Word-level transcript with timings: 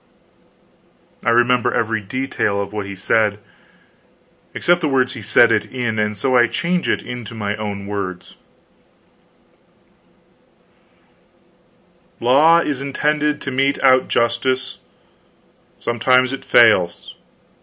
I 1.23 1.29
remember 1.29 1.71
every 1.71 2.01
detail 2.01 2.59
of 2.59 2.73
what 2.73 2.87
he 2.87 2.95
said, 2.95 3.37
except 4.55 4.81
the 4.81 4.87
words 4.89 5.13
he 5.13 5.21
said 5.21 5.51
it 5.51 5.63
in; 5.71 5.99
and 5.99 6.17
so 6.17 6.35
I 6.35 6.47
change 6.47 6.89
it 6.89 7.03
into 7.03 7.35
my 7.35 7.55
own 7.57 7.85
words: 7.85 8.33
"Law 12.19 12.61
is 12.61 12.81
intended 12.81 13.41
to 13.41 13.51
mete 13.51 13.79
out 13.83 14.07
justice. 14.07 14.79
Sometimes 15.79 16.33
it 16.33 16.43
fails. 16.43 17.13